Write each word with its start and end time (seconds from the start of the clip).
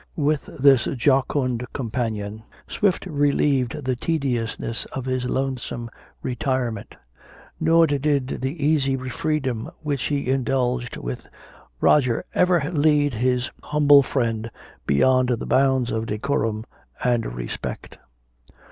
With 0.17 0.49
this 0.57 0.85
jocund 0.95 1.67
companion 1.73 2.41
Swift 2.67 3.05
relieved 3.05 3.85
the 3.85 3.95
tediousness 3.95 4.85
of 4.85 5.05
his 5.05 5.25
lonesome 5.29 5.91
retirement; 6.23 6.95
nor 7.59 7.85
did 7.85 8.27
the 8.41 8.65
easy 8.67 8.97
freedom 9.09 9.69
which 9.83 10.05
he 10.05 10.27
indulged 10.31 10.97
with 10.97 11.27
Roger 11.79 12.25
ever 12.33 12.71
lead 12.71 13.13
his 13.13 13.51
humble 13.61 14.01
friend 14.01 14.49
beyond 14.87 15.29
the 15.29 15.45
bounds 15.45 15.91
of 15.91 16.07
decorum 16.07 16.65
and 17.03 17.35
respect. 17.35 17.99